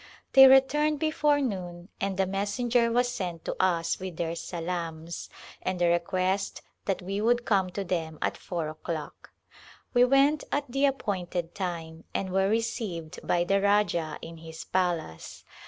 [0.33, 5.29] They returned before noon and a messenger was sent to us with their salams
[5.61, 9.29] and a request that we would come to them at four o'clock.
[9.93, 15.43] We went at the appointed time and were received by the Rajah in his palace.